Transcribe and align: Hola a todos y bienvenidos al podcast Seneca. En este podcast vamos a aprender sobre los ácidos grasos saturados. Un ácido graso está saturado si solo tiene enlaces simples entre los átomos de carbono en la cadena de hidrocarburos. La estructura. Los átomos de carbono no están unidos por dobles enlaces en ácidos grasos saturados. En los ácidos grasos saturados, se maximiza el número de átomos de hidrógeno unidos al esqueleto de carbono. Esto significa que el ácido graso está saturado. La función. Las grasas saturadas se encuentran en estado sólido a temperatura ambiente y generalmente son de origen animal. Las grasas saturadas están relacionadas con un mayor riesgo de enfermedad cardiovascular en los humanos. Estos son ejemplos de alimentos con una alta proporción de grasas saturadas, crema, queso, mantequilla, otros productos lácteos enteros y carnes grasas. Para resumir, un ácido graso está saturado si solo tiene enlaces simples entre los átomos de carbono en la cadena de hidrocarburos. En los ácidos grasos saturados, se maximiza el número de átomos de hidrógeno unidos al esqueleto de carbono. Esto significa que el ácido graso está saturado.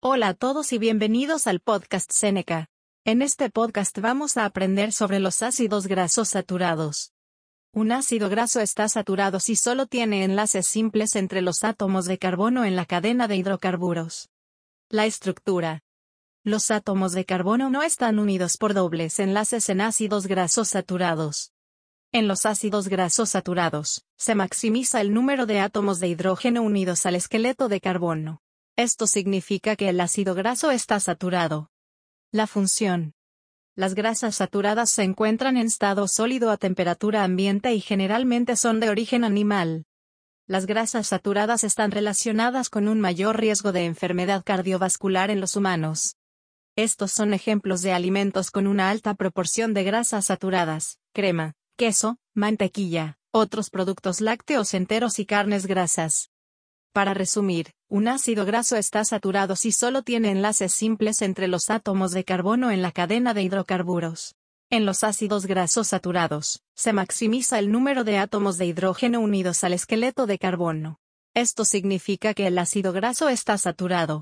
Hola 0.00 0.28
a 0.28 0.34
todos 0.34 0.72
y 0.72 0.78
bienvenidos 0.78 1.48
al 1.48 1.58
podcast 1.58 2.12
Seneca. 2.12 2.68
En 3.04 3.20
este 3.20 3.50
podcast 3.50 3.98
vamos 3.98 4.36
a 4.36 4.44
aprender 4.44 4.92
sobre 4.92 5.18
los 5.18 5.42
ácidos 5.42 5.88
grasos 5.88 6.28
saturados. 6.28 7.12
Un 7.72 7.90
ácido 7.90 8.28
graso 8.28 8.60
está 8.60 8.88
saturado 8.88 9.40
si 9.40 9.56
solo 9.56 9.86
tiene 9.86 10.22
enlaces 10.22 10.68
simples 10.68 11.16
entre 11.16 11.42
los 11.42 11.64
átomos 11.64 12.04
de 12.04 12.16
carbono 12.16 12.64
en 12.64 12.76
la 12.76 12.86
cadena 12.86 13.26
de 13.26 13.38
hidrocarburos. 13.38 14.28
La 14.88 15.04
estructura. 15.04 15.82
Los 16.44 16.70
átomos 16.70 17.10
de 17.10 17.24
carbono 17.24 17.68
no 17.68 17.82
están 17.82 18.20
unidos 18.20 18.56
por 18.56 18.74
dobles 18.74 19.18
enlaces 19.18 19.68
en 19.68 19.80
ácidos 19.80 20.28
grasos 20.28 20.68
saturados. 20.68 21.50
En 22.12 22.28
los 22.28 22.46
ácidos 22.46 22.86
grasos 22.86 23.30
saturados, 23.30 24.04
se 24.16 24.36
maximiza 24.36 25.00
el 25.00 25.12
número 25.12 25.44
de 25.44 25.58
átomos 25.58 25.98
de 25.98 26.06
hidrógeno 26.06 26.62
unidos 26.62 27.04
al 27.04 27.16
esqueleto 27.16 27.68
de 27.68 27.80
carbono. 27.80 28.42
Esto 28.78 29.08
significa 29.08 29.74
que 29.74 29.88
el 29.88 30.00
ácido 30.00 30.36
graso 30.36 30.70
está 30.70 31.00
saturado. 31.00 31.72
La 32.30 32.46
función. 32.46 33.12
Las 33.74 33.96
grasas 33.96 34.36
saturadas 34.36 34.88
se 34.88 35.02
encuentran 35.02 35.56
en 35.56 35.66
estado 35.66 36.06
sólido 36.06 36.52
a 36.52 36.58
temperatura 36.58 37.24
ambiente 37.24 37.74
y 37.74 37.80
generalmente 37.80 38.54
son 38.54 38.78
de 38.78 38.88
origen 38.88 39.24
animal. 39.24 39.84
Las 40.46 40.66
grasas 40.66 41.08
saturadas 41.08 41.64
están 41.64 41.90
relacionadas 41.90 42.70
con 42.70 42.86
un 42.86 43.00
mayor 43.00 43.40
riesgo 43.40 43.72
de 43.72 43.84
enfermedad 43.84 44.44
cardiovascular 44.44 45.32
en 45.32 45.40
los 45.40 45.56
humanos. 45.56 46.14
Estos 46.76 47.10
son 47.10 47.34
ejemplos 47.34 47.82
de 47.82 47.92
alimentos 47.92 48.52
con 48.52 48.68
una 48.68 48.90
alta 48.90 49.14
proporción 49.14 49.74
de 49.74 49.82
grasas 49.82 50.26
saturadas, 50.26 51.00
crema, 51.12 51.54
queso, 51.76 52.18
mantequilla, 52.32 53.18
otros 53.32 53.70
productos 53.70 54.20
lácteos 54.20 54.72
enteros 54.72 55.18
y 55.18 55.26
carnes 55.26 55.66
grasas. 55.66 56.30
Para 56.92 57.12
resumir, 57.12 57.72
un 57.90 58.06
ácido 58.06 58.44
graso 58.44 58.76
está 58.76 59.02
saturado 59.04 59.56
si 59.56 59.72
solo 59.72 60.02
tiene 60.02 60.30
enlaces 60.30 60.74
simples 60.74 61.22
entre 61.22 61.48
los 61.48 61.70
átomos 61.70 62.12
de 62.12 62.22
carbono 62.22 62.70
en 62.70 62.82
la 62.82 62.92
cadena 62.92 63.32
de 63.32 63.42
hidrocarburos. 63.42 64.34
En 64.70 64.84
los 64.84 65.02
ácidos 65.04 65.46
grasos 65.46 65.88
saturados, 65.88 66.62
se 66.74 66.92
maximiza 66.92 67.58
el 67.58 67.72
número 67.72 68.04
de 68.04 68.18
átomos 68.18 68.58
de 68.58 68.66
hidrógeno 68.66 69.20
unidos 69.20 69.64
al 69.64 69.72
esqueleto 69.72 70.26
de 70.26 70.38
carbono. 70.38 71.00
Esto 71.32 71.64
significa 71.64 72.34
que 72.34 72.46
el 72.46 72.58
ácido 72.58 72.92
graso 72.92 73.30
está 73.30 73.56
saturado. 73.56 74.16